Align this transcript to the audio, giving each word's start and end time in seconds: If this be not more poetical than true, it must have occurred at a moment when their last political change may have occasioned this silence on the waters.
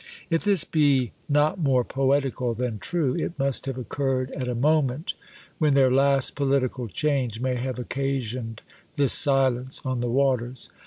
If 0.31 0.43
this 0.45 0.63
be 0.63 1.11
not 1.29 1.59
more 1.59 1.83
poetical 1.83 2.55
than 2.55 2.79
true, 2.79 3.15
it 3.15 3.37
must 3.37 3.67
have 3.67 3.77
occurred 3.77 4.31
at 4.31 4.47
a 4.47 4.55
moment 4.55 5.13
when 5.59 5.75
their 5.75 5.91
last 5.91 6.33
political 6.35 6.87
change 6.87 7.39
may 7.39 7.53
have 7.53 7.77
occasioned 7.77 8.63
this 8.95 9.13
silence 9.13 9.79
on 9.85 9.99
the 10.01 10.09
waters. 10.09 10.69